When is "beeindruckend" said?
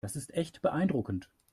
0.63-1.29